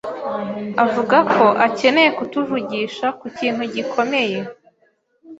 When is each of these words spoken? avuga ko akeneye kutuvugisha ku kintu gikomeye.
avuga 0.85 1.17
ko 1.33 1.45
akeneye 1.67 2.09
kutuvugisha 2.17 3.05
ku 3.19 3.25
kintu 3.37 3.63
gikomeye. 3.73 4.37